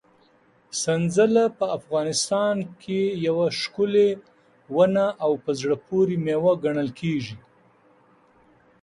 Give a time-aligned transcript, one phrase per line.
[0.81, 4.09] سنځله په افغانستان کې یوه ښکلې
[4.75, 7.37] ونه او په زړه پورې مېوه ګڼل کېږي.